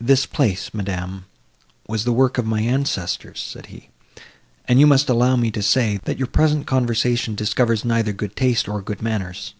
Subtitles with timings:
[0.00, 1.24] "This place, madam,
[1.88, 3.88] was the work of my ancestors," said he,
[4.66, 8.68] "and you must allow me to say, that your present conversation discovers neither good taste,
[8.68, 9.54] nor good manners."